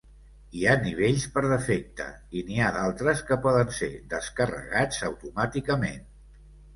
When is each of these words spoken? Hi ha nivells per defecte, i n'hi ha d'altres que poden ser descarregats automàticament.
Hi 0.59 0.63
ha 0.67 0.75
nivells 0.83 1.25
per 1.33 1.41
defecte, 1.49 2.07
i 2.39 2.41
n'hi 2.47 2.57
ha 2.59 2.69
d'altres 2.77 3.21
que 3.27 3.37
poden 3.43 3.69
ser 3.81 3.91
descarregats 4.15 5.03
automàticament. 5.09 6.01